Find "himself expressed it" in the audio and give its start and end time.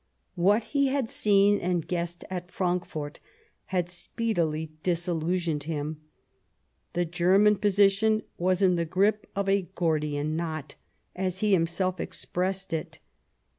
11.53-12.97